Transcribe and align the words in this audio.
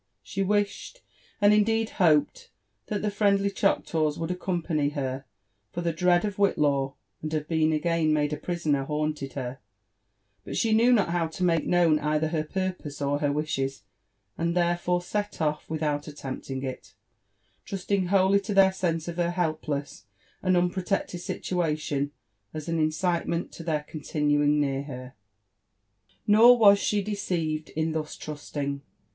She 0.23 0.41
wished, 0.41 1.03
and 1.39 1.53
indeed 1.53 1.91
hoped, 2.01 2.49
that, 2.87 3.03
the 3.03 3.11
friendly 3.11 3.51
Chocktaws 3.51 4.17
would 4.17 4.31
accompany 4.31 4.89
her, 4.89 5.25
for 5.71 5.81
the 5.81 5.93
dread 5.93 6.25
of 6.25 6.37
Whitlaw, 6.37 6.95
and 7.21 7.31
of 7.35 7.47
being 7.47 7.71
again 7.71 8.11
made 8.11 8.33
a 8.33 8.37
prisoner, 8.37 8.85
haunted 8.85 9.33
her; 9.33 9.59
but 10.43 10.57
she 10.57 10.73
knew 10.73 10.91
not 10.91 11.09
how 11.09 11.27
to 11.27 11.43
make 11.43 11.67
known 11.67 11.99
either 11.99 12.29
her 12.29 12.43
purpose 12.43 12.99
or 12.99 13.19
her 13.19 13.31
wishes, 13.31 13.83
and 14.39 14.57
therefore 14.57 15.03
set 15.03 15.39
off 15.39 15.69
without 15.69 16.07
attempting 16.07 16.63
it, 16.63 16.95
trusting 17.63 18.07
wholly 18.07 18.39
to 18.39 18.55
their 18.55 18.71
sense 18.71 19.07
of 19.07 19.17
her 19.17 19.29
helpless 19.29 20.05
and 20.41 20.57
unprotected 20.57 21.21
situation 21.21 22.09
as 22.55 22.67
an 22.67 22.79
incitement 22.79 23.51
to 23.51 23.61
their 23.61 23.83
continuing 23.87 24.59
near 24.59 24.81
her. 24.81 25.13
Nor 26.25 26.57
was 26.57 26.79
she 26.79 27.03
deceived 27.03 27.69
in 27.75 27.91
thus 27.91 28.17
trusting. 28.17 28.81